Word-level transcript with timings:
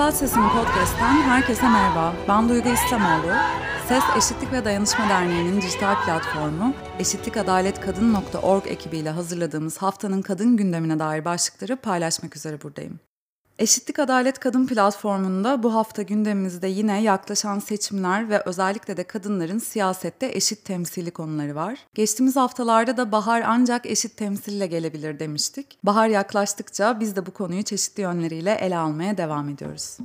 Yüksel 0.00 0.28
Sesim 0.28 0.48
Podcast'ten 0.48 1.22
herkese 1.22 1.68
merhaba. 1.68 2.14
Ben 2.28 2.48
Duygu 2.48 2.68
İslamoğlu. 2.68 3.32
Ses 3.88 4.02
Eşitlik 4.16 4.52
ve 4.52 4.64
Dayanışma 4.64 5.08
Derneği'nin 5.08 5.62
dijital 5.62 6.04
platformu 6.04 6.74
eşitlikadaletkadın.org 6.98 8.66
ekibiyle 8.66 9.10
hazırladığımız 9.10 9.78
haftanın 9.78 10.22
kadın 10.22 10.56
gündemine 10.56 10.98
dair 10.98 11.24
başlıkları 11.24 11.76
paylaşmak 11.76 12.36
üzere 12.36 12.62
buradayım. 12.62 13.00
Eşitlik 13.60 13.98
Adalet 13.98 14.38
Kadın 14.38 14.66
platformunda 14.66 15.62
bu 15.62 15.74
hafta 15.74 16.02
gündemimizde 16.02 16.68
yine 16.68 17.02
yaklaşan 17.02 17.58
seçimler 17.58 18.30
ve 18.30 18.42
özellikle 18.44 18.96
de 18.96 19.04
kadınların 19.04 19.58
siyasette 19.58 20.26
eşit 20.26 20.64
temsili 20.64 21.10
konuları 21.10 21.54
var. 21.54 21.78
Geçtiğimiz 21.94 22.36
haftalarda 22.36 22.96
da 22.96 23.12
bahar 23.12 23.42
ancak 23.46 23.86
eşit 23.86 24.16
temsille 24.16 24.66
gelebilir 24.66 25.18
demiştik. 25.18 25.78
Bahar 25.82 26.08
yaklaştıkça 26.08 27.00
biz 27.00 27.16
de 27.16 27.26
bu 27.26 27.30
konuyu 27.30 27.62
çeşitli 27.62 28.00
yönleriyle 28.00 28.52
ele 28.52 28.76
almaya 28.76 29.18
devam 29.18 29.48
ediyoruz. 29.48 29.98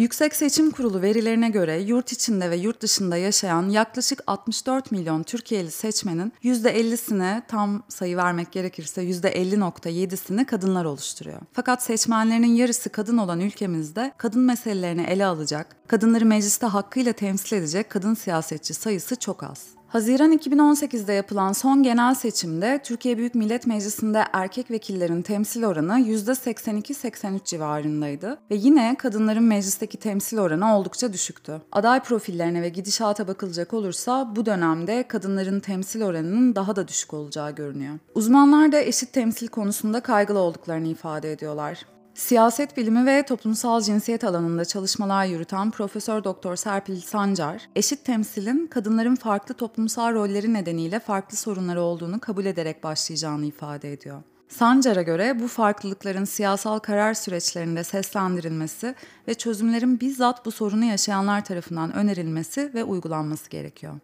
Yüksek 0.00 0.36
Seçim 0.36 0.70
Kurulu 0.70 1.02
verilerine 1.02 1.48
göre 1.48 1.80
yurt 1.80 2.12
içinde 2.12 2.50
ve 2.50 2.56
yurt 2.56 2.80
dışında 2.80 3.16
yaşayan 3.16 3.68
yaklaşık 3.68 4.22
64 4.26 4.92
milyon 4.92 5.22
Türkiye'li 5.22 5.70
seçmenin 5.70 6.32
%50'sine 6.44 7.42
tam 7.48 7.82
sayı 7.88 8.16
vermek 8.16 8.52
gerekirse 8.52 9.04
%50.7'sini 9.04 10.44
kadınlar 10.44 10.84
oluşturuyor. 10.84 11.40
Fakat 11.52 11.82
seçmenlerinin 11.82 12.54
yarısı 12.54 12.90
kadın 12.90 13.18
olan 13.18 13.40
ülkemizde 13.40 14.12
kadın 14.18 14.42
meselelerini 14.42 15.02
ele 15.02 15.26
alacak, 15.26 15.76
kadınları 15.88 16.26
mecliste 16.26 16.66
hakkıyla 16.66 17.12
temsil 17.12 17.56
edecek 17.56 17.90
kadın 17.90 18.14
siyasetçi 18.14 18.74
sayısı 18.74 19.16
çok 19.16 19.42
az. 19.42 19.79
Haziran 19.90 20.32
2018'de 20.32 21.12
yapılan 21.12 21.52
son 21.52 21.82
genel 21.82 22.14
seçimde 22.14 22.80
Türkiye 22.84 23.18
Büyük 23.18 23.34
Millet 23.34 23.66
Meclisi'nde 23.66 24.24
erkek 24.32 24.70
vekillerin 24.70 25.22
temsil 25.22 25.64
oranı 25.64 25.92
%82-83 25.92 27.44
civarındaydı 27.44 28.38
ve 28.50 28.54
yine 28.54 28.96
kadınların 28.98 29.44
meclisteki 29.44 29.96
temsil 29.96 30.38
oranı 30.38 30.76
oldukça 30.76 31.12
düşüktü. 31.12 31.62
Aday 31.72 32.00
profillerine 32.02 32.62
ve 32.62 32.68
gidişata 32.68 33.28
bakılacak 33.28 33.74
olursa 33.74 34.36
bu 34.36 34.46
dönemde 34.46 35.08
kadınların 35.08 35.60
temsil 35.60 36.02
oranının 36.02 36.54
daha 36.54 36.76
da 36.76 36.88
düşük 36.88 37.14
olacağı 37.14 37.54
görünüyor. 37.54 37.94
Uzmanlar 38.14 38.72
da 38.72 38.80
eşit 38.80 39.12
temsil 39.12 39.48
konusunda 39.48 40.00
kaygılı 40.00 40.38
olduklarını 40.38 40.88
ifade 40.88 41.32
ediyorlar. 41.32 41.86
Siyaset 42.20 42.76
bilimi 42.76 43.06
ve 43.06 43.22
toplumsal 43.22 43.80
cinsiyet 43.80 44.24
alanında 44.24 44.64
çalışmalar 44.64 45.24
yürüten 45.24 45.70
Profesör 45.70 46.24
Doktor 46.24 46.56
Serpil 46.56 47.00
Sancar, 47.00 47.68
eşit 47.76 48.04
temsilin 48.04 48.66
kadınların 48.66 49.14
farklı 49.14 49.54
toplumsal 49.54 50.14
rolleri 50.14 50.54
nedeniyle 50.54 51.00
farklı 51.00 51.36
sorunları 51.36 51.82
olduğunu 51.82 52.20
kabul 52.20 52.44
ederek 52.44 52.84
başlayacağını 52.84 53.46
ifade 53.46 53.92
ediyor. 53.92 54.22
Sancar'a 54.48 55.02
göre 55.02 55.40
bu 55.40 55.48
farklılıkların 55.48 56.24
siyasal 56.24 56.78
karar 56.78 57.14
süreçlerinde 57.14 57.84
seslendirilmesi 57.84 58.94
ve 59.28 59.34
çözümlerin 59.34 60.00
bizzat 60.00 60.46
bu 60.46 60.50
sorunu 60.50 60.84
yaşayanlar 60.84 61.44
tarafından 61.44 61.92
önerilmesi 61.92 62.74
ve 62.74 62.84
uygulanması 62.84 63.50
gerekiyor. 63.50 63.94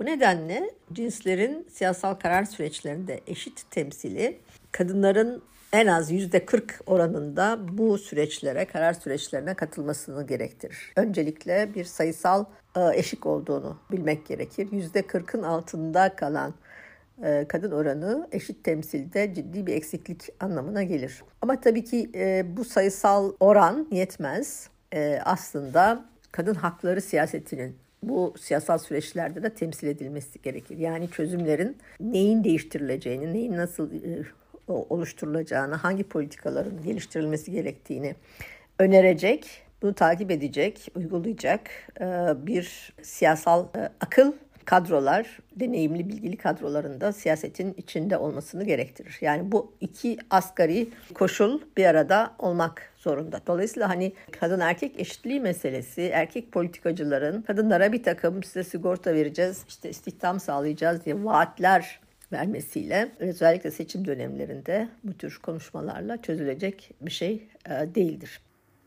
Bu 0.00 0.04
nedenle 0.04 0.70
cinslerin 0.92 1.66
siyasal 1.70 2.14
karar 2.14 2.44
süreçlerinde 2.44 3.20
eşit 3.26 3.70
temsili 3.70 4.40
kadınların 4.72 5.42
en 5.72 5.86
az 5.86 6.10
yüzde 6.10 6.46
40 6.46 6.80
oranında 6.86 7.58
bu 7.72 7.98
süreçlere, 7.98 8.64
karar 8.64 8.92
süreçlerine 8.92 9.54
katılmasını 9.54 10.26
gerektirir. 10.26 10.92
Öncelikle 10.96 11.74
bir 11.74 11.84
sayısal 11.84 12.44
e, 12.76 12.98
eşik 12.98 13.26
olduğunu 13.26 13.76
bilmek 13.90 14.26
gerekir. 14.26 14.68
Yüzde 14.72 15.00
40'ın 15.00 15.42
altında 15.42 16.16
kalan 16.16 16.54
e, 17.24 17.44
kadın 17.48 17.70
oranı 17.70 18.28
eşit 18.32 18.64
temsilde 18.64 19.34
ciddi 19.34 19.66
bir 19.66 19.74
eksiklik 19.74 20.28
anlamına 20.40 20.82
gelir. 20.82 21.22
Ama 21.42 21.60
tabii 21.60 21.84
ki 21.84 22.10
e, 22.14 22.44
bu 22.56 22.64
sayısal 22.64 23.32
oran 23.40 23.88
yetmez. 23.90 24.68
Aslında 25.24 26.04
kadın 26.32 26.54
hakları 26.54 27.00
siyasetinin 27.00 27.76
bu 28.02 28.34
siyasal 28.40 28.78
süreçlerde 28.78 29.42
de 29.42 29.50
temsil 29.50 29.86
edilmesi 29.86 30.42
gerekir. 30.42 30.78
Yani 30.78 31.10
çözümlerin 31.10 31.76
neyin 32.00 32.44
değiştirileceğini, 32.44 33.32
neyin 33.32 33.56
nasıl 33.56 33.90
oluşturulacağını, 34.68 35.74
hangi 35.74 36.04
politikaların 36.04 36.82
geliştirilmesi 36.82 37.50
gerektiğini 37.50 38.14
önerecek, 38.78 39.62
bunu 39.82 39.94
takip 39.94 40.30
edecek, 40.30 40.88
uygulayacak 40.94 41.70
e, 42.00 42.06
bir 42.46 42.92
siyasal 43.02 43.64
e, 43.64 43.88
akıl 44.00 44.32
kadrolar, 44.66 45.38
deneyimli 45.56 46.08
bilgili 46.08 46.36
kadrolarında 46.36 47.12
siyasetin 47.12 47.74
içinde 47.78 48.16
olmasını 48.16 48.64
gerektirir. 48.64 49.18
Yani 49.20 49.52
bu 49.52 49.72
iki 49.80 50.18
asgari 50.30 50.88
koşul 51.14 51.60
bir 51.76 51.84
arada 51.84 52.34
olmak 52.38 52.92
zorunda. 52.96 53.40
Dolayısıyla 53.46 53.88
hani 53.88 54.12
kadın 54.40 54.60
erkek 54.60 55.00
eşitliği 55.00 55.40
meselesi, 55.40 56.02
erkek 56.02 56.52
politikacıların 56.52 57.42
kadınlara 57.42 57.92
bir 57.92 58.02
takım 58.02 58.42
size 58.42 58.64
sigorta 58.64 59.14
vereceğiz, 59.14 59.64
işte 59.68 59.90
istihdam 59.90 60.40
sağlayacağız 60.40 61.04
diye 61.04 61.24
vaatler 61.24 62.00
vermesiyle 62.32 63.12
özellikle 63.18 63.70
seçim 63.70 64.04
dönemlerinde 64.04 64.88
bu 65.04 65.12
tür 65.14 65.38
konuşmalarla 65.42 66.22
çözülecek 66.22 66.90
bir 67.00 67.10
şey 67.10 67.48
e, 67.66 67.70
değildir. 67.94 68.40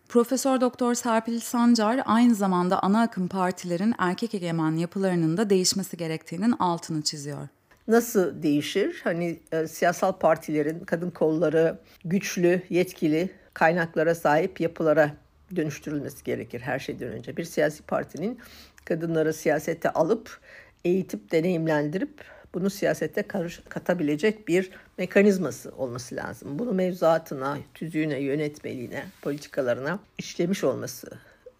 Profesör 0.09 0.61
Doktor 0.61 0.93
Serpil 0.93 1.39
Sancar 1.39 2.01
aynı 2.05 2.35
zamanda 2.35 2.83
ana 2.83 3.01
akım 3.01 3.27
partilerin 3.27 3.95
erkek 3.97 4.33
egemen 4.33 4.71
yapılarının 4.71 5.37
da 5.37 5.49
değişmesi 5.49 5.97
gerektiğinin 5.97 6.51
altını 6.59 7.01
çiziyor. 7.01 7.47
Nasıl 7.87 8.43
değişir? 8.43 9.01
Hani 9.03 9.39
e, 9.51 9.67
siyasal 9.67 10.11
partilerin 10.11 10.79
kadın 10.79 11.09
kolları 11.09 11.77
güçlü, 12.05 12.61
yetkili 12.69 13.29
kaynaklara 13.53 14.15
sahip 14.15 14.61
yapılara 14.61 15.11
dönüştürülmesi 15.55 16.23
gerekir 16.23 16.59
her 16.61 16.79
şeyden 16.79 17.09
önce. 17.09 17.37
Bir 17.37 17.43
siyasi 17.43 17.83
partinin 17.83 18.39
kadınları 18.85 19.33
siyasete 19.33 19.89
alıp 19.89 20.39
eğitip 20.85 21.31
deneyimlendirip 21.31 22.23
bunu 22.53 22.69
siyasete 22.69 23.23
katabilecek 23.69 24.47
bir 24.47 24.71
mekanizması 24.97 25.71
olması 25.77 26.15
lazım. 26.15 26.59
Bunu 26.59 26.73
mevzuatına, 26.73 27.57
tüzüğüne, 27.73 28.19
yönetmeliğine, 28.19 29.05
politikalarına 29.21 29.99
işlemiş 30.17 30.63
olması 30.63 31.07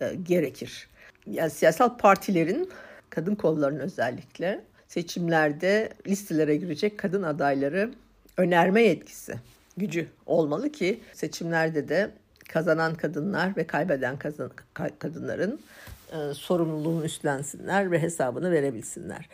e, 0.02 0.16
gerekir. 0.24 0.88
Yani 1.28 1.50
siyasal 1.50 1.98
partilerin, 1.98 2.70
kadın 3.10 3.36
kollarının 3.36 3.80
özellikle 3.80 4.62
seçimlerde 4.88 5.90
listelere 6.08 6.56
girecek 6.56 6.98
kadın 6.98 7.24
adayları 7.24 7.92
önerme 8.38 8.82
yetkisi, 8.82 9.36
gücü 9.78 10.08
olmalı 10.26 10.72
ki 10.72 11.00
seçimlerde 11.14 11.90
de 11.90 12.12
kazanan 12.50 12.96
kadınlar 12.96 13.58
ve 13.58 13.68
kaybeden 13.68 14.18
kazan, 14.20 14.52
kadınların 15.00 15.60
e, 16.12 16.34
sorumluluğunu 16.34 17.06
üstlensinler 17.06 17.92
ve 17.92 18.02
hesabını 18.02 18.52
verebilsinler. 18.52 19.30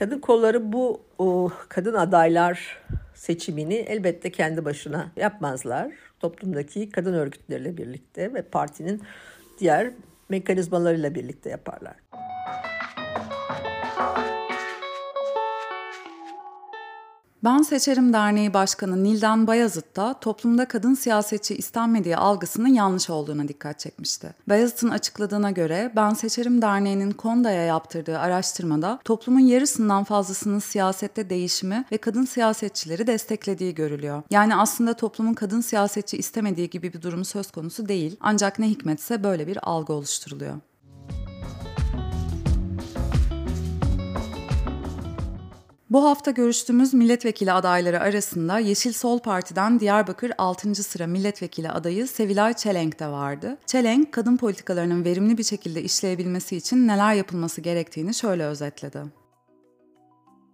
Kadın 0.00 0.18
kolları 0.18 0.72
bu 0.72 1.00
o, 1.18 1.50
kadın 1.68 1.94
adaylar 1.94 2.78
seçimini 3.14 3.74
elbette 3.74 4.32
kendi 4.32 4.64
başına 4.64 5.06
yapmazlar. 5.16 5.92
Toplumdaki 6.20 6.90
kadın 6.90 7.14
örgütleriyle 7.14 7.76
birlikte 7.76 8.34
ve 8.34 8.42
partinin 8.42 9.02
diğer 9.58 9.90
mekanizmalarıyla 10.28 11.14
birlikte 11.14 11.50
yaparlar. 11.50 11.94
Ben 17.44 17.62
Seçerim 17.62 18.12
Derneği 18.12 18.54
Başkanı 18.54 19.04
Nildan 19.04 19.46
Bayazıt 19.46 19.96
da 19.96 20.14
toplumda 20.20 20.68
kadın 20.68 20.94
siyasetçi 20.94 21.56
istenmediği 21.56 22.16
algısının 22.16 22.68
yanlış 22.68 23.10
olduğuna 23.10 23.48
dikkat 23.48 23.78
çekmişti. 23.78 24.34
Bayazıt'ın 24.48 24.88
açıkladığına 24.88 25.50
göre 25.50 25.92
Ben 25.96 26.14
Seçerim 26.14 26.62
Derneği'nin 26.62 27.10
Konda'ya 27.10 27.62
yaptırdığı 27.62 28.18
araştırmada 28.18 28.98
toplumun 29.04 29.40
yarısından 29.40 30.04
fazlasının 30.04 30.58
siyasette 30.58 31.30
değişimi 31.30 31.84
ve 31.92 31.98
kadın 31.98 32.24
siyasetçileri 32.24 33.06
desteklediği 33.06 33.74
görülüyor. 33.74 34.22
Yani 34.30 34.56
aslında 34.56 34.94
toplumun 34.94 35.34
kadın 35.34 35.60
siyasetçi 35.60 36.16
istemediği 36.16 36.70
gibi 36.70 36.92
bir 36.92 37.02
durum 37.02 37.24
söz 37.24 37.50
konusu 37.50 37.88
değil 37.88 38.16
ancak 38.20 38.58
ne 38.58 38.68
hikmetse 38.68 39.24
böyle 39.24 39.46
bir 39.46 39.58
algı 39.62 39.92
oluşturuluyor. 39.92 40.54
Bu 45.90 46.04
hafta 46.04 46.30
görüştüğümüz 46.30 46.94
milletvekili 46.94 47.52
adayları 47.52 48.00
arasında 48.00 48.58
Yeşil 48.58 48.92
Sol 48.92 49.18
Parti'den 49.18 49.80
Diyarbakır 49.80 50.32
6. 50.38 50.74
sıra 50.74 51.06
milletvekili 51.06 51.70
adayı 51.70 52.06
Sevilay 52.06 52.54
Çelenk 52.54 53.00
de 53.00 53.08
vardı. 53.08 53.56
Çelenk, 53.66 54.12
kadın 54.12 54.36
politikalarının 54.36 55.04
verimli 55.04 55.38
bir 55.38 55.42
şekilde 55.42 55.82
işleyebilmesi 55.82 56.56
için 56.56 56.88
neler 56.88 57.14
yapılması 57.14 57.60
gerektiğini 57.60 58.14
şöyle 58.14 58.44
özetledi. 58.44 58.98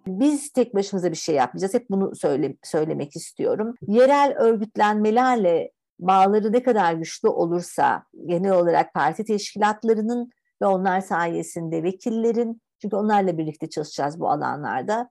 Biz 0.06 0.52
tek 0.52 0.74
başımıza 0.74 1.10
bir 1.10 1.16
şey 1.16 1.34
yapmayacağız. 1.34 1.74
Hep 1.74 1.90
bunu 1.90 2.16
söyle, 2.16 2.56
söylemek 2.64 3.16
istiyorum. 3.16 3.74
Yerel 3.86 4.34
örgütlenmelerle 4.38 5.70
bağları 5.98 6.52
ne 6.52 6.62
kadar 6.62 6.94
güçlü 6.94 7.28
olursa 7.28 8.04
genel 8.26 8.52
olarak 8.52 8.94
parti 8.94 9.24
teşkilatlarının 9.24 10.30
ve 10.62 10.66
onlar 10.66 11.00
sayesinde 11.00 11.82
vekillerin 11.82 12.60
çünkü 12.82 12.96
onlarla 12.96 13.38
birlikte 13.38 13.70
çalışacağız 13.70 14.20
bu 14.20 14.30
alanlarda 14.30 15.10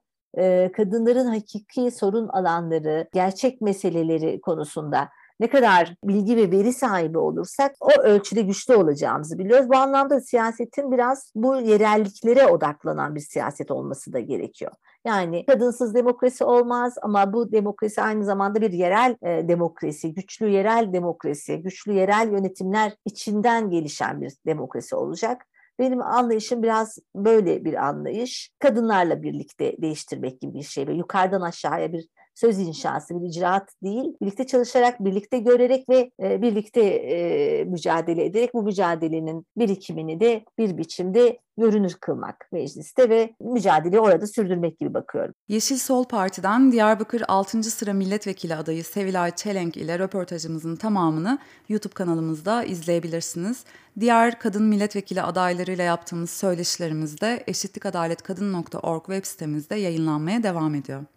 kadınların 0.76 1.26
hakiki 1.26 1.90
sorun 1.90 2.28
alanları, 2.28 3.08
gerçek 3.12 3.60
meseleleri 3.60 4.40
konusunda 4.40 5.08
ne 5.40 5.50
kadar 5.50 5.94
bilgi 6.04 6.36
ve 6.36 6.50
veri 6.50 6.72
sahibi 6.72 7.18
olursak 7.18 7.74
o 7.80 8.00
ölçüde 8.02 8.42
güçlü 8.42 8.74
olacağımızı 8.74 9.38
biliyoruz. 9.38 9.68
Bu 9.68 9.76
anlamda 9.76 10.20
siyasetin 10.20 10.92
biraz 10.92 11.32
bu 11.34 11.56
yerelliklere 11.56 12.46
odaklanan 12.46 13.14
bir 13.14 13.20
siyaset 13.20 13.70
olması 13.70 14.12
da 14.12 14.20
gerekiyor. 14.20 14.72
Yani 15.06 15.46
kadınsız 15.46 15.94
demokrasi 15.94 16.44
olmaz 16.44 16.94
ama 17.02 17.32
bu 17.32 17.52
demokrasi 17.52 18.02
aynı 18.02 18.24
zamanda 18.24 18.60
bir 18.60 18.72
yerel 18.72 19.16
e, 19.22 19.48
demokrasi, 19.48 20.14
güçlü 20.14 20.48
yerel 20.48 20.92
demokrasi, 20.92 21.62
güçlü 21.62 21.92
yerel 21.92 22.32
yönetimler 22.32 22.92
içinden 23.04 23.70
gelişen 23.70 24.20
bir 24.20 24.32
demokrasi 24.46 24.96
olacak. 24.96 25.46
Benim 25.78 26.02
anlayışım 26.02 26.62
biraz 26.62 26.98
böyle 27.14 27.64
bir 27.64 27.74
anlayış. 27.86 28.50
Kadınlarla 28.58 29.22
birlikte 29.22 29.76
değiştirmek 29.82 30.40
gibi 30.40 30.54
bir 30.54 30.62
şey 30.62 30.86
ve 30.86 30.94
yukarıdan 30.94 31.40
aşağıya 31.40 31.92
bir 31.92 32.08
söz 32.36 32.58
inşası, 32.58 33.22
bir 33.22 33.28
icraat 33.28 33.70
değil. 33.82 34.04
Birlikte 34.22 34.46
çalışarak, 34.46 35.04
birlikte 35.04 35.38
görerek 35.38 35.88
ve 35.88 36.10
e, 36.22 36.42
birlikte 36.42 36.80
e, 36.80 37.64
mücadele 37.64 38.24
ederek 38.24 38.54
bu 38.54 38.62
mücadelenin 38.62 39.46
birikimini 39.56 40.20
de 40.20 40.44
bir 40.58 40.78
biçimde 40.78 41.38
görünür 41.58 41.94
kılmak 42.00 42.48
mecliste 42.52 43.08
ve 43.08 43.34
mücadeleyi 43.40 44.00
orada 44.00 44.26
sürdürmek 44.26 44.78
gibi 44.78 44.94
bakıyorum. 44.94 45.34
Yeşil 45.48 45.76
Sol 45.76 46.04
Parti'den 46.04 46.72
Diyarbakır 46.72 47.22
6. 47.28 47.62
sıra 47.62 47.92
milletvekili 47.92 48.54
adayı 48.54 48.84
Sevilay 48.84 49.34
Çelenk 49.34 49.76
ile 49.76 49.98
röportajımızın 49.98 50.76
tamamını 50.76 51.38
YouTube 51.68 51.94
kanalımızda 51.94 52.64
izleyebilirsiniz. 52.64 53.64
Diğer 54.00 54.38
kadın 54.38 54.62
milletvekili 54.62 55.22
adaylarıyla 55.22 55.84
yaptığımız 55.84 56.30
söyleşilerimiz 56.30 57.20
de 57.20 57.44
eşitlikadaletkadın.org 57.46 59.04
web 59.06 59.24
sitemizde 59.24 59.74
yayınlanmaya 59.74 60.42
devam 60.42 60.74
ediyor. 60.74 61.15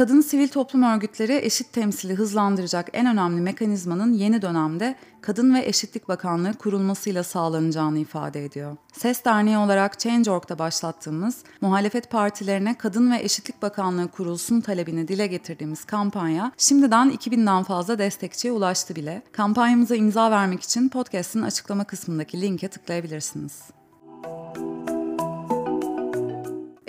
Kadın 0.00 0.20
sivil 0.20 0.48
toplum 0.48 0.82
örgütleri 0.82 1.40
eşit 1.42 1.72
temsili 1.72 2.14
hızlandıracak 2.14 2.88
en 2.92 3.06
önemli 3.06 3.40
mekanizmanın 3.40 4.12
yeni 4.12 4.42
dönemde 4.42 4.96
Kadın 5.20 5.54
ve 5.54 5.66
Eşitlik 5.66 6.08
Bakanlığı 6.08 6.54
kurulmasıyla 6.54 7.22
sağlanacağını 7.22 7.98
ifade 7.98 8.44
ediyor. 8.44 8.76
SES 8.92 9.24
Derneği 9.24 9.58
olarak 9.58 10.00
Change.org'da 10.00 10.58
başlattığımız, 10.58 11.36
muhalefet 11.60 12.10
partilerine 12.10 12.78
Kadın 12.78 13.10
ve 13.10 13.22
Eşitlik 13.22 13.62
Bakanlığı 13.62 14.08
kurulsun 14.08 14.60
talebini 14.60 15.08
dile 15.08 15.26
getirdiğimiz 15.26 15.84
kampanya 15.84 16.52
şimdiden 16.58 17.10
2000'den 17.10 17.62
fazla 17.62 17.98
destekçiye 17.98 18.52
ulaştı 18.52 18.96
bile. 18.96 19.22
Kampanyamıza 19.32 19.96
imza 19.96 20.30
vermek 20.30 20.62
için 20.62 20.88
podcast'ın 20.88 21.42
açıklama 21.42 21.84
kısmındaki 21.84 22.40
linke 22.40 22.68
tıklayabilirsiniz. 22.68 23.79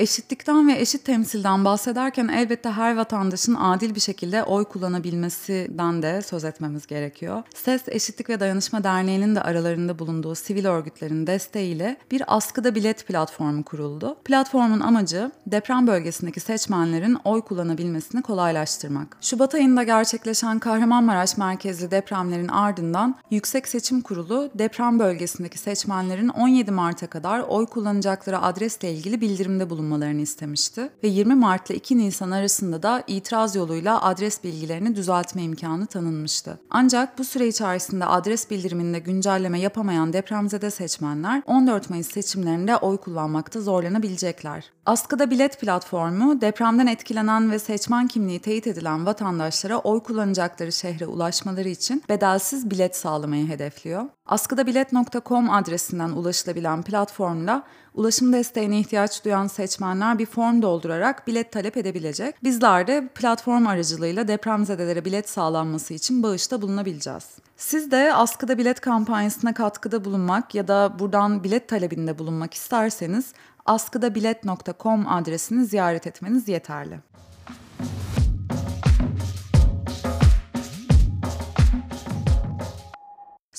Eşitlikten 0.01 0.67
ve 0.67 0.79
eşit 0.79 1.05
temsilden 1.05 1.65
bahsederken 1.65 2.27
elbette 2.27 2.69
her 2.69 2.95
vatandaşın 2.95 3.55
adil 3.55 3.95
bir 3.95 3.99
şekilde 3.99 4.43
oy 4.43 4.65
kullanabilmesinden 4.65 6.01
de 6.01 6.21
söz 6.21 6.43
etmemiz 6.43 6.87
gerekiyor. 6.87 7.43
SES 7.55 7.81
Eşitlik 7.87 8.29
ve 8.29 8.39
Dayanışma 8.39 8.83
Derneği'nin 8.83 9.35
de 9.35 9.41
aralarında 9.41 9.99
bulunduğu 9.99 10.35
sivil 10.35 10.65
örgütlerin 10.65 11.27
desteğiyle 11.27 11.97
bir 12.11 12.23
askıda 12.27 12.75
bilet 12.75 13.07
platformu 13.07 13.63
kuruldu. 13.63 14.17
Platformun 14.25 14.79
amacı 14.79 15.31
deprem 15.47 15.87
bölgesindeki 15.87 16.39
seçmenlerin 16.39 17.17
oy 17.25 17.41
kullanabilmesini 17.41 18.21
kolaylaştırmak. 18.21 19.17
Şubat 19.21 19.55
ayında 19.55 19.83
gerçekleşen 19.83 20.59
Kahramanmaraş 20.59 21.37
merkezli 21.37 21.91
depremlerin 21.91 22.47
ardından 22.47 23.15
Yüksek 23.31 23.67
Seçim 23.67 24.01
Kurulu 24.01 24.49
deprem 24.55 24.99
bölgesindeki 24.99 25.57
seçmenlerin 25.57 26.29
17 26.29 26.71
Mart'a 26.71 27.07
kadar 27.07 27.39
oy 27.39 27.65
kullanacakları 27.65 28.41
adresle 28.41 28.93
ilgili 28.93 29.21
bildirimde 29.21 29.69
bulunmaktadır 29.69 29.90
bulunmalarını 29.91 30.21
istemişti 30.21 30.89
ve 31.03 31.07
20 31.07 31.35
Mart 31.35 31.69
ile 31.69 31.77
2 31.77 31.97
Nisan 31.97 32.31
arasında 32.31 32.83
da 32.83 33.03
itiraz 33.07 33.55
yoluyla 33.55 34.01
adres 34.01 34.43
bilgilerini 34.43 34.95
düzeltme 34.95 35.43
imkanı 35.43 35.85
tanınmıştı. 35.85 36.59
Ancak 36.69 37.17
bu 37.17 37.23
süre 37.23 37.47
içerisinde 37.47 38.05
adres 38.05 38.49
bildiriminde 38.49 38.99
güncelleme 38.99 39.59
yapamayan 39.59 40.13
depremzede 40.13 40.71
seçmenler 40.71 41.43
14 41.45 41.89
Mayıs 41.89 42.11
seçimlerinde 42.11 42.77
oy 42.77 42.97
kullanmakta 42.97 43.61
zorlanabilecekler. 43.61 44.71
Askıda 44.85 45.31
Bilet 45.31 45.59
platformu 45.59 46.41
depremden 46.41 46.87
etkilenen 46.87 47.51
ve 47.51 47.59
seçmen 47.59 48.07
kimliği 48.07 48.39
teyit 48.39 48.67
edilen 48.67 49.05
vatandaşlara 49.05 49.77
oy 49.77 49.99
kullanacakları 49.99 50.71
şehre 50.71 51.05
ulaşmaları 51.05 51.69
için 51.69 52.03
bedelsiz 52.09 52.71
bilet 52.71 52.95
sağlamayı 52.95 53.47
hedefliyor. 53.47 54.05
Askıdabilet.com 54.25 55.49
adresinden 55.49 56.09
ulaşılabilen 56.09 56.83
platformla 56.83 57.63
ulaşım 57.93 58.33
desteğine 58.33 58.79
ihtiyaç 58.79 59.25
duyan 59.25 59.47
seçmenler 59.81 60.19
bir 60.19 60.25
form 60.25 60.61
doldurarak 60.61 61.27
bilet 61.27 61.51
talep 61.51 61.77
edebilecek. 61.77 62.43
Bizler 62.43 62.87
de 62.87 63.07
platform 63.15 63.67
aracılığıyla 63.67 64.27
depremzedelere 64.27 65.05
bilet 65.05 65.29
sağlanması 65.29 65.93
için 65.93 66.23
bağışta 66.23 66.61
bulunabileceğiz. 66.61 67.25
Siz 67.57 67.91
de 67.91 68.13
askıda 68.13 68.57
bilet 68.57 68.79
kampanyasına 68.81 69.53
katkıda 69.53 70.05
bulunmak 70.05 70.55
ya 70.55 70.67
da 70.67 70.99
buradan 70.99 71.43
bilet 71.43 71.67
talebinde 71.67 72.19
bulunmak 72.19 72.53
isterseniz 72.53 73.33
askıdabilet.com 73.65 75.07
adresini 75.07 75.65
ziyaret 75.65 76.07
etmeniz 76.07 76.47
yeterli. 76.47 76.99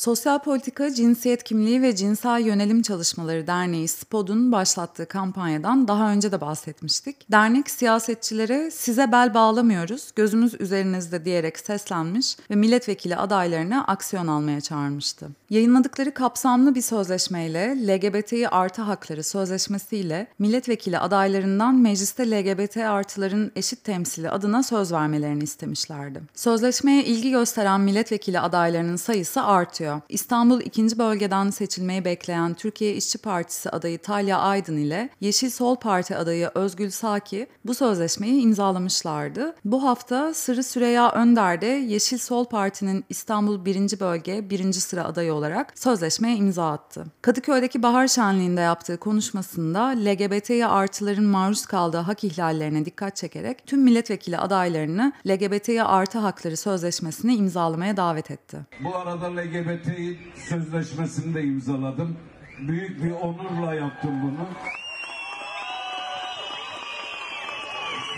Sosyal 0.03 0.39
Politika, 0.39 0.95
Cinsiyet 0.95 1.43
Kimliği 1.43 1.83
ve 1.83 1.97
Cinsel 1.97 2.41
Yönelim 2.41 2.83
Çalışmaları 2.83 3.47
Derneği 3.47 3.89
SPOD'un 3.89 4.53
başlattığı 4.53 5.07
kampanyadan 5.07 5.89
daha 5.89 6.13
önce 6.13 6.33
de 6.33 6.41
bahsetmiştik. 6.41 7.31
Dernek 7.31 7.71
siyasetçilere 7.71 8.71
size 8.71 9.13
bel 9.13 9.35
bağlamıyoruz, 9.35 10.13
gözümüz 10.17 10.61
üzerinizde 10.61 11.25
diyerek 11.25 11.59
seslenmiş 11.59 12.37
ve 12.51 12.55
milletvekili 12.55 13.17
adaylarına 13.17 13.85
aksiyon 13.85 14.27
almaya 14.27 14.61
çağırmıştı. 14.61 15.29
Yayınladıkları 15.51 16.15
kapsamlı 16.15 16.75
bir 16.75 16.83
sözleşmeyle 16.83 17.77
LGBTİ 17.89 18.49
artı 18.49 18.83
hakları 18.83 19.25
sözleşmesiyle 19.25 20.27
milletvekili 20.39 20.99
adaylarından 20.99 21.75
mecliste 21.75 22.31
LGBT 22.31 22.77
artıların 22.77 23.53
eşit 23.57 23.85
temsili 23.85 24.31
adına 24.31 24.63
söz 24.63 24.93
vermelerini 24.93 25.43
istemişlerdi. 25.43 26.23
Sözleşmeye 26.35 27.05
ilgi 27.05 27.31
gösteren 27.31 27.81
milletvekili 27.81 28.41
adaylarının 28.41 28.97
sayısı 28.97 29.43
artıyor 29.43 29.92
başlıyor. 29.93 30.03
İstanbul 30.09 30.61
2. 30.61 30.99
bölgeden 30.99 31.51
seçilmeyi 31.51 32.05
bekleyen 32.05 32.55
Türkiye 32.55 32.95
İşçi 32.95 33.19
Partisi 33.19 33.71
adayı 33.71 33.99
Talya 33.99 34.39
Aydın 34.39 34.77
ile 34.77 35.09
Yeşil 35.21 35.51
Sol 35.51 35.77
Parti 35.77 36.17
adayı 36.17 36.51
Özgül 36.55 36.91
Saki 36.91 37.47
bu 37.65 37.75
sözleşmeyi 37.75 38.43
imzalamışlardı. 38.43 39.55
Bu 39.65 39.85
hafta 39.85 40.35
Sırrı 40.35 40.63
Süreya 40.63 41.13
Önder 41.13 41.61
de 41.61 41.67
Yeşil 41.67 42.19
Sol 42.19 42.45
Parti'nin 42.45 43.05
İstanbul 43.09 43.65
1. 43.65 44.01
bölge 44.01 44.51
1. 44.51 44.73
sıra 44.73 45.05
adayı 45.05 45.35
olarak 45.35 45.79
sözleşmeye 45.79 46.37
imza 46.37 46.73
attı. 46.73 47.05
Kadıköy'deki 47.23 47.83
Bahar 47.83 48.09
Şenliği'nde 48.09 48.61
yaptığı 48.61 48.97
konuşmasında 48.97 49.83
LGBT'ye 49.83 50.67
artıların 50.67 51.25
maruz 51.25 51.67
kaldığı 51.67 51.99
hak 51.99 52.25
ihlallerine 52.25 52.85
dikkat 52.85 53.17
çekerek 53.17 53.67
tüm 53.67 53.83
milletvekili 53.83 54.39
adaylarını 54.39 55.13
LGBT'ye 55.27 55.83
artı 55.83 56.19
hakları 56.19 56.57
sözleşmesini 56.57 57.35
imzalamaya 57.35 57.97
davet 57.97 58.31
etti. 58.31 58.59
Bu 58.85 58.97
arada 58.97 59.27
LGBT 59.27 59.82
LGBT 59.83 60.39
sözleşmesini 60.39 61.35
de 61.35 61.43
imzaladım. 61.43 62.17
Büyük 62.69 63.05
bir 63.05 63.11
onurla 63.11 63.75
yaptım 63.75 64.23
bunu. 64.23 64.49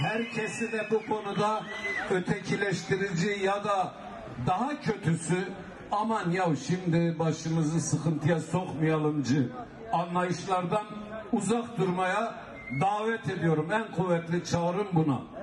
Herkesi 0.02 0.72
de 0.72 0.86
bu 0.90 1.06
konuda 1.06 1.62
ötekileştirici 2.10 3.44
ya 3.44 3.64
da 3.64 3.94
daha 4.46 4.80
kötüsü 4.80 5.48
aman 5.92 6.30
ya 6.30 6.46
şimdi 6.66 7.18
başımızı 7.18 7.80
sıkıntıya 7.80 8.40
sokmayalımcı 8.40 9.48
anlayışlardan 9.92 10.84
uzak 11.32 11.78
durmaya 11.78 12.34
davet 12.80 13.28
ediyorum. 13.28 13.72
En 13.72 13.92
kuvvetli 13.92 14.44
çağrım 14.44 14.88
buna. 14.92 15.33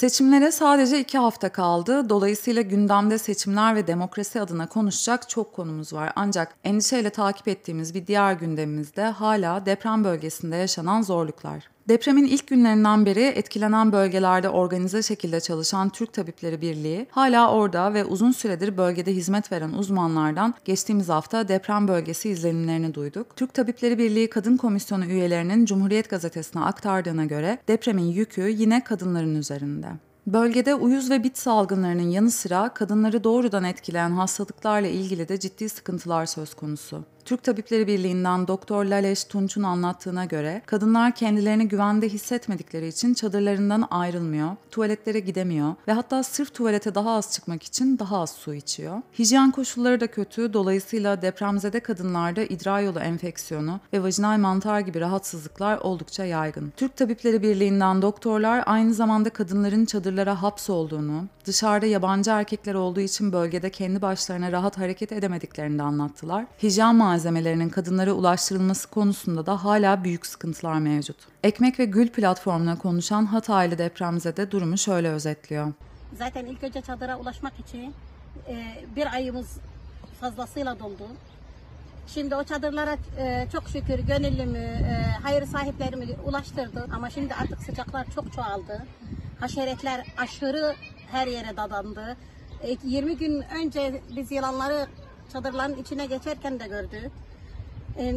Seçimlere 0.00 0.52
sadece 0.52 1.00
iki 1.00 1.18
hafta 1.18 1.48
kaldı. 1.48 2.08
Dolayısıyla 2.08 2.62
gündemde 2.62 3.18
seçimler 3.18 3.76
ve 3.76 3.86
demokrasi 3.86 4.40
adına 4.40 4.68
konuşacak 4.68 5.28
çok 5.28 5.52
konumuz 5.52 5.92
var. 5.92 6.12
Ancak 6.16 6.54
endişeyle 6.64 7.10
takip 7.10 7.48
ettiğimiz 7.48 7.94
bir 7.94 8.06
diğer 8.06 8.32
gündemimizde 8.32 9.02
hala 9.02 9.66
deprem 9.66 10.04
bölgesinde 10.04 10.56
yaşanan 10.56 11.02
zorluklar. 11.02 11.70
Depremin 11.88 12.24
ilk 12.24 12.46
günlerinden 12.46 13.06
beri 13.06 13.22
etkilenen 13.22 13.92
bölgelerde 13.92 14.48
organize 14.48 15.02
şekilde 15.02 15.40
çalışan 15.40 15.88
Türk 15.88 16.12
Tabipleri 16.12 16.60
Birliği 16.60 17.06
hala 17.10 17.52
orada 17.52 17.94
ve 17.94 18.04
uzun 18.04 18.32
süredir 18.32 18.76
bölgede 18.76 19.12
hizmet 19.12 19.52
veren 19.52 19.72
uzmanlardan 19.72 20.54
geçtiğimiz 20.64 21.08
hafta 21.08 21.48
deprem 21.48 21.88
bölgesi 21.88 22.28
izlenimlerini 22.30 22.94
duyduk. 22.94 23.36
Türk 23.36 23.54
Tabipleri 23.54 23.98
Birliği 23.98 24.30
Kadın 24.30 24.56
Komisyonu 24.56 25.04
üyelerinin 25.04 25.64
Cumhuriyet 25.64 26.10
Gazetesi'ne 26.10 26.62
aktardığına 26.62 27.24
göre 27.24 27.58
depremin 27.68 28.06
yükü 28.06 28.48
yine 28.48 28.84
kadınların 28.84 29.34
üzerinde. 29.34 29.86
Bölgede 30.26 30.74
uyuz 30.74 31.10
ve 31.10 31.24
bit 31.24 31.38
salgınlarının 31.38 32.08
yanı 32.10 32.30
sıra 32.30 32.74
kadınları 32.74 33.24
doğrudan 33.24 33.64
etkileyen 33.64 34.10
hastalıklarla 34.10 34.88
ilgili 34.88 35.28
de 35.28 35.40
ciddi 35.40 35.68
sıkıntılar 35.68 36.26
söz 36.26 36.54
konusu. 36.54 37.04
Türk 37.30 37.42
Tabipleri 37.42 37.86
Birliği'nden 37.86 38.48
Doktor 38.48 38.84
Laleş 38.84 39.24
Tunç'un 39.24 39.62
anlattığına 39.62 40.24
göre 40.24 40.62
kadınlar 40.66 41.14
kendilerini 41.14 41.68
güvende 41.68 42.08
hissetmedikleri 42.08 42.88
için 42.88 43.14
çadırlarından 43.14 43.88
ayrılmıyor, 43.90 44.50
tuvaletlere 44.70 45.20
gidemiyor 45.20 45.74
ve 45.88 45.92
hatta 45.92 46.22
sırf 46.22 46.54
tuvalete 46.54 46.94
daha 46.94 47.10
az 47.10 47.32
çıkmak 47.32 47.62
için 47.62 47.98
daha 47.98 48.20
az 48.20 48.30
su 48.30 48.54
içiyor. 48.54 49.02
Hijyen 49.18 49.50
koşulları 49.50 50.00
da 50.00 50.06
kötü, 50.06 50.52
dolayısıyla 50.52 51.22
depremzede 51.22 51.80
kadınlarda 51.80 52.42
idrar 52.42 52.80
yolu 52.80 52.98
enfeksiyonu 52.98 53.80
ve 53.92 54.02
vajinal 54.02 54.38
mantar 54.38 54.80
gibi 54.80 55.00
rahatsızlıklar 55.00 55.78
oldukça 55.78 56.24
yaygın. 56.24 56.72
Türk 56.76 56.96
Tabipleri 56.96 57.42
Birliği'nden 57.42 58.02
doktorlar 58.02 58.62
aynı 58.66 58.94
zamanda 58.94 59.30
kadınların 59.30 59.84
çadırlara 59.84 60.42
hapsolduğunu, 60.42 61.24
dışarıda 61.44 61.86
yabancı 61.86 62.30
erkekler 62.30 62.74
olduğu 62.74 63.00
için 63.00 63.32
bölgede 63.32 63.70
kendi 63.70 64.02
başlarına 64.02 64.52
rahat 64.52 64.78
hareket 64.78 65.12
edemediklerini 65.12 65.78
de 65.78 65.82
anlattılar. 65.82 66.46
Hijyen 66.62 66.98
malzemelerinin 67.20 67.68
kadınlara 67.68 68.12
ulaştırılması 68.12 68.90
konusunda 68.90 69.46
da 69.46 69.64
hala 69.64 70.04
büyük 70.04 70.26
sıkıntılar 70.26 70.78
mevcut. 70.78 71.16
Ekmek 71.44 71.78
ve 71.78 71.84
Gül 71.84 72.08
platformuna 72.08 72.78
konuşan 72.78 73.26
Hataylı 73.26 73.78
depremzede 73.78 74.50
durumu 74.50 74.78
şöyle 74.78 75.08
özetliyor. 75.08 75.72
Zaten 76.18 76.46
ilk 76.46 76.62
önce 76.62 76.80
çadıra 76.80 77.18
ulaşmak 77.18 77.52
için 77.60 77.94
e, 78.48 78.84
bir 78.96 79.14
ayımız 79.14 79.58
fazlasıyla 80.20 80.78
doldu. 80.78 81.06
Şimdi 82.06 82.36
o 82.36 82.44
çadırlara 82.44 82.96
e, 83.18 83.46
çok 83.52 83.68
şükür 83.68 83.98
gönüllümü, 83.98 84.58
e, 84.58 85.14
hayır 85.22 85.46
sahiplerimi 85.46 86.06
ulaştırdı. 86.24 86.86
Ama 86.94 87.10
şimdi 87.10 87.34
artık 87.34 87.62
sıcaklar 87.62 88.06
çok 88.14 88.32
çoğaldı. 88.32 88.86
Haşeretler 89.40 90.06
aşırı 90.18 90.74
her 91.12 91.26
yere 91.26 91.56
dadandı. 91.56 92.16
E, 92.62 92.76
20 92.84 93.16
gün 93.16 93.44
önce 93.62 94.00
biz 94.16 94.30
yılanları 94.32 94.86
çadırların 95.32 95.76
içine 95.76 96.06
geçerken 96.06 96.60
de 96.60 96.66
gördük. 96.68 97.12
E, 97.98 98.14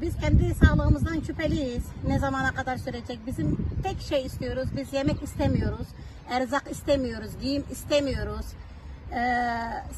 biz 0.00 0.16
kendi 0.16 0.54
sağlığımızdan 0.54 1.20
şüpheliyiz. 1.20 1.84
Ne 2.06 2.18
zamana 2.18 2.54
kadar 2.54 2.76
sürecek? 2.76 3.18
Bizim 3.26 3.68
tek 3.82 4.00
şey 4.00 4.26
istiyoruz. 4.26 4.68
Biz 4.76 4.92
yemek 4.92 5.22
istemiyoruz. 5.22 5.86
Erzak 6.30 6.70
istemiyoruz. 6.70 7.30
Giyim 7.42 7.64
istemiyoruz. 7.70 8.46
E, 9.12 9.20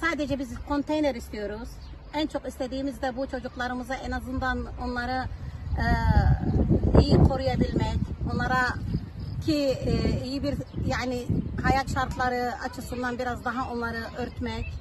sadece 0.00 0.38
biz 0.38 0.48
konteyner 0.68 1.14
istiyoruz. 1.14 1.68
En 2.14 2.26
çok 2.26 2.48
istediğimiz 2.48 3.02
de 3.02 3.16
bu 3.16 3.26
çocuklarımıza 3.26 3.94
en 3.94 4.10
azından 4.10 4.66
onları 4.84 5.24
e, 5.78 5.86
iyi 7.00 7.16
koruyabilmek. 7.16 7.98
Onlara 8.34 8.68
ki 9.46 9.78
iyi 10.24 10.42
bir 10.42 10.54
yani 10.86 11.26
hayat 11.62 11.94
şartları 11.94 12.52
açısından 12.64 13.18
biraz 13.18 13.44
daha 13.44 13.72
onları 13.72 14.04
örtmek. 14.18 14.72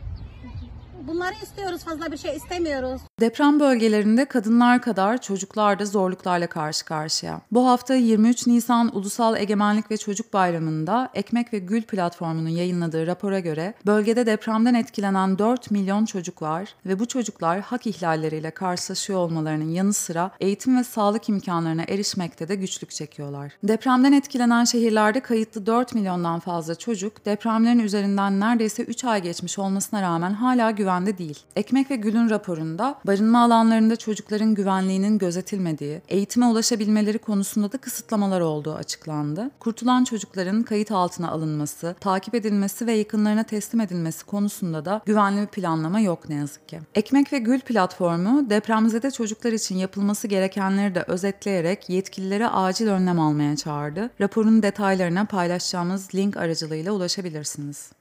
Bunları 1.08 1.34
istiyoruz 1.44 1.84
fazla 1.84 2.12
bir 2.12 2.18
şey 2.18 2.36
istemiyoruz. 2.36 3.02
Deprem 3.20 3.60
bölgelerinde 3.60 4.26
kadınlar 4.26 4.82
kadar 4.82 5.22
çocuklar 5.22 5.80
da 5.80 5.86
zorluklarla 5.86 6.48
karşı 6.48 6.86
karşıya. 6.86 7.42
Bu 7.52 7.68
hafta 7.68 7.96
23 7.96 8.48
Nisan 8.48 8.96
Ulusal 8.96 9.38
Egemenlik 9.38 9.92
ve 9.92 9.98
Çocuk 9.98 10.34
Bayramı'nda 10.34 11.10
Ekmek 11.14 11.54
ve 11.54 11.60
Gül 11.60 11.84
platformunun 11.84 12.50
yayınladığı 12.50 13.08
rapora 13.08 13.40
göre 13.40 13.74
bölgede 13.86 14.26
depremden 14.26 14.74
etkilenen 14.74 15.40
4 15.40 15.72
milyon 15.72 16.06
çocuk 16.06 16.42
var 16.42 16.76
ve 16.86 17.00
bu 17.00 17.08
çocuklar 17.08 17.60
hak 17.60 17.88
ihlalleriyle 17.88 18.52
karşılaşıyor 18.52 19.20
olmalarının 19.20 19.70
yanı 19.70 19.94
sıra 19.94 20.32
eğitim 20.40 20.78
ve 20.78 20.84
sağlık 20.84 21.30
imkanlarına 21.30 21.84
erişmekte 21.84 22.48
de 22.48 22.56
güçlük 22.56 22.92
çekiyorlar. 22.92 23.52
Depremden 23.64 24.12
etkilenen 24.12 24.66
şehirlerde 24.66 25.20
kayıtlı 25.20 25.66
4 25.66 25.96
milyondan 25.96 26.40
fazla 26.40 26.76
çocuk 26.76 27.26
depremlerin 27.26 27.80
üzerinden 27.80 28.40
neredeyse 28.40 28.84
3 28.84 29.04
ay 29.04 29.22
geçmiş 29.22 29.60
olmasına 29.60 30.02
rağmen 30.02 30.34
hala 30.34 30.72
güvende 30.92 31.18
değil. 31.18 31.40
Ekmek 31.56 31.92
ve 31.92 31.96
Gül'ün 31.96 32.30
raporunda 32.30 32.96
barınma 33.08 33.44
alanlarında 33.44 33.96
çocukların 33.96 34.56
güvenliğinin 34.56 35.18
gözetilmediği, 35.18 36.02
eğitime 36.10 36.46
ulaşabilmeleri 36.46 37.18
konusunda 37.18 37.72
da 37.72 37.78
kısıtlamalar 37.78 38.42
olduğu 38.42 38.74
açıklandı. 38.74 39.52
Kurtulan 39.60 40.04
çocukların 40.04 40.64
kayıt 40.64 40.92
altına 40.92 41.32
alınması, 41.32 41.96
takip 42.00 42.36
edilmesi 42.36 42.88
ve 42.88 42.94
yakınlarına 42.94 43.44
teslim 43.44 43.82
edilmesi 43.82 44.26
konusunda 44.26 44.86
da 44.86 45.02
güvenli 45.06 45.42
bir 45.42 45.48
planlama 45.48 46.00
yok 46.00 46.30
ne 46.30 46.36
yazık 46.36 46.70
ki. 46.70 46.80
Ekmek 46.96 47.34
ve 47.34 47.40
Gül 47.40 47.60
platformu 47.60 48.50
depremzede 48.50 49.12
çocuklar 49.12 49.52
için 49.52 49.78
yapılması 49.78 50.28
gerekenleri 50.28 50.96
de 50.96 51.04
özetleyerek 51.08 51.90
yetkililere 51.90 52.48
acil 52.48 52.88
önlem 52.88 53.20
almaya 53.20 53.56
çağırdı. 53.56 54.10
Raporun 54.22 54.64
detaylarına 54.64 55.26
paylaşacağımız 55.26 56.16
link 56.16 56.38
aracılığıyla 56.38 56.92
ulaşabilirsiniz. 56.92 57.92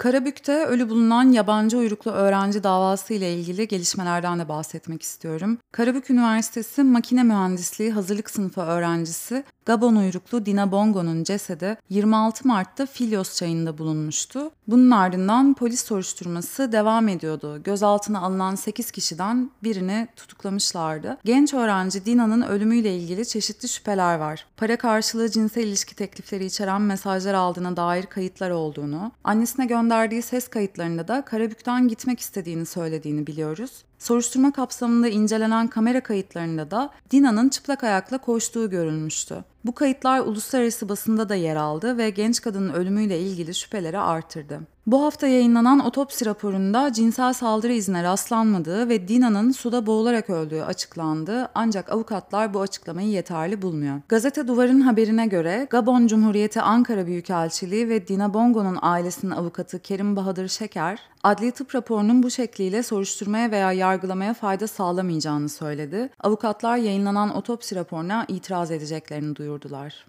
Karabük'te 0.00 0.64
ölü 0.64 0.88
bulunan 0.88 1.32
yabancı 1.32 1.78
uyruklu 1.78 2.10
öğrenci 2.10 2.62
davası 2.62 3.14
ile 3.14 3.34
ilgili 3.34 3.68
gelişmelerden 3.68 4.38
de 4.38 4.48
bahsetmek 4.48 5.02
istiyorum. 5.02 5.58
Karabük 5.72 6.10
Üniversitesi 6.10 6.82
Makine 6.82 7.22
Mühendisliği 7.22 7.92
hazırlık 7.92 8.30
sınıfı 8.30 8.60
öğrencisi 8.60 9.44
Gabon 9.66 9.96
uyruklu 9.96 10.46
Dina 10.46 10.72
Bongo'nun 10.72 11.24
cesedi 11.24 11.76
26 11.90 12.48
Mart'ta 12.48 12.86
Filyos 12.86 13.36
çayında 13.36 13.78
bulunmuştu. 13.78 14.50
Bunun 14.68 14.90
ardından 14.90 15.54
polis 15.54 15.84
soruşturması 15.84 16.72
devam 16.72 17.08
ediyordu. 17.08 17.62
Gözaltına 17.62 18.20
alınan 18.20 18.54
8 18.54 18.90
kişiden 18.90 19.50
birini 19.62 20.08
tutuklamışlardı. 20.16 21.18
Genç 21.24 21.54
öğrenci 21.54 22.04
Dina'nın 22.04 22.42
ölümüyle 22.42 22.96
ilgili 22.96 23.26
çeşitli 23.26 23.68
şüpheler 23.68 24.14
var. 24.18 24.46
Para 24.56 24.76
karşılığı 24.76 25.30
cinsel 25.30 25.62
ilişki 25.66 25.96
teklifleri 25.96 26.44
içeren 26.44 26.82
mesajlar 26.82 27.34
aldığına 27.34 27.76
dair 27.76 28.06
kayıtlar 28.06 28.50
olduğunu, 28.50 29.12
annesine 29.24 29.66
gönderdiği 29.66 30.22
ses 30.22 30.48
kayıtlarında 30.48 31.08
da 31.08 31.24
Karabük'ten 31.24 31.88
gitmek 31.88 32.20
istediğini 32.20 32.66
söylediğini 32.66 33.26
biliyoruz. 33.26 33.84
Soruşturma 34.00 34.52
kapsamında 34.52 35.08
incelenen 35.08 35.68
kamera 35.68 36.00
kayıtlarında 36.02 36.70
da 36.70 36.90
Dina'nın 37.10 37.48
çıplak 37.48 37.84
ayakla 37.84 38.18
koştuğu 38.18 38.70
görülmüştü. 38.70 39.44
Bu 39.64 39.74
kayıtlar 39.74 40.20
uluslararası 40.20 40.88
basında 40.88 41.28
da 41.28 41.34
yer 41.34 41.56
aldı 41.56 41.98
ve 41.98 42.10
genç 42.10 42.40
kadının 42.40 42.72
ölümüyle 42.72 43.20
ilgili 43.20 43.54
şüpheleri 43.54 43.98
artırdı. 43.98 44.60
Bu 44.86 45.04
hafta 45.04 45.26
yayınlanan 45.26 45.80
otopsi 45.86 46.26
raporunda 46.26 46.92
cinsel 46.92 47.32
saldırı 47.32 47.72
izine 47.72 48.02
rastlanmadığı 48.02 48.88
ve 48.88 49.08
Dina'nın 49.08 49.50
suda 49.50 49.86
boğularak 49.86 50.30
öldüğü 50.30 50.62
açıklandı 50.62 51.48
ancak 51.54 51.92
avukatlar 51.92 52.54
bu 52.54 52.60
açıklamayı 52.60 53.08
yeterli 53.08 53.62
bulmuyor. 53.62 54.00
Gazete 54.08 54.48
Duvar'ın 54.48 54.80
haberine 54.80 55.26
göre 55.26 55.66
Gabon 55.70 56.06
Cumhuriyeti 56.06 56.60
Ankara 56.60 57.06
Büyükelçiliği 57.06 57.88
ve 57.88 58.08
Dina 58.08 58.34
Bongo'nun 58.34 58.78
ailesinin 58.82 59.30
avukatı 59.30 59.78
Kerim 59.78 60.16
Bahadır 60.16 60.48
Şeker, 60.48 60.98
adli 61.22 61.50
tıp 61.50 61.74
raporunun 61.74 62.22
bu 62.22 62.30
şekliyle 62.30 62.82
soruşturmaya 62.82 63.50
veya 63.50 63.72
yargılamaya 63.72 64.34
fayda 64.34 64.66
sağlamayacağını 64.66 65.48
söyledi. 65.48 66.10
Avukatlar 66.20 66.76
yayınlanan 66.76 67.36
otopsi 67.36 67.76
raporuna 67.76 68.24
itiraz 68.28 68.70
edeceklerini 68.70 69.36
duyurdular. 69.50 70.06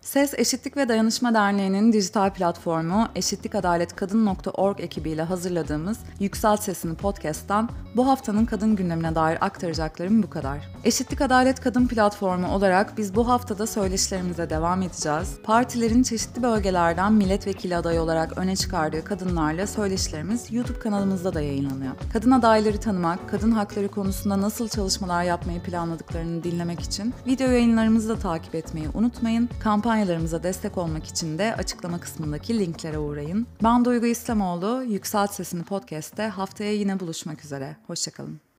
Ses 0.00 0.34
Eşitlik 0.36 0.76
ve 0.76 0.88
Dayanışma 0.88 1.34
Derneği'nin 1.34 1.92
dijital 1.92 2.30
platformu 2.30 3.08
eşitlikadaletkadın.org 3.14 4.80
ekibiyle 4.80 5.22
hazırladığımız 5.22 5.98
Yükselt 6.20 6.62
Sesini 6.62 6.94
podcast'tan 6.94 7.68
bu 7.96 8.08
haftanın 8.08 8.46
kadın 8.46 8.76
gündemine 8.76 9.14
dair 9.14 9.38
aktaracaklarım 9.40 10.22
bu 10.22 10.30
kadar. 10.30 10.68
Eşitlik 10.84 11.20
Adalet 11.20 11.60
Kadın 11.60 11.86
platformu 11.86 12.54
olarak 12.54 12.98
biz 12.98 13.14
bu 13.14 13.28
haftada 13.28 13.66
söyleşilerimize 13.66 14.50
devam 14.50 14.82
edeceğiz. 14.82 15.38
Partilerin 15.44 16.02
çeşitli 16.02 16.42
bölgelerden 16.42 17.12
milletvekili 17.12 17.76
adayı 17.76 18.00
olarak 18.00 18.38
öne 18.38 18.56
çıkardığı 18.56 19.04
kadınlarla 19.04 19.66
söyleşilerimiz 19.66 20.52
YouTube 20.52 20.78
kanalımızda 20.78 21.34
da 21.34 21.40
yayınlanıyor. 21.40 21.92
Kadın 22.12 22.30
adayları 22.30 22.80
tanımak, 22.80 23.30
kadın 23.30 23.50
hakları 23.50 23.88
konusunda 23.88 24.40
nasıl 24.40 24.68
çalışmalar 24.68 25.22
yapmayı 25.22 25.62
planladıklarını 25.62 26.44
dinlemek 26.44 26.80
için 26.80 27.14
video 27.26 27.50
yayınlarımızı 27.50 28.08
da 28.08 28.18
takip 28.18 28.54
etmeyi 28.54 28.88
unutmayın. 28.94 29.48
Kampanya 29.62 29.89
kampanyalarımıza 29.90 30.42
destek 30.42 30.78
olmak 30.78 31.06
için 31.06 31.38
de 31.38 31.54
açıklama 31.54 32.00
kısmındaki 32.00 32.58
linklere 32.58 32.98
uğrayın. 32.98 33.46
Ben 33.62 33.84
Duygu 33.84 34.06
İslamoğlu, 34.06 34.82
Yükselt 34.82 35.30
Sesini 35.34 35.62
Podcast'te 35.62 36.22
haftaya 36.22 36.72
yine 36.72 37.00
buluşmak 37.00 37.44
üzere. 37.44 37.76
Hoşçakalın. 37.86 38.49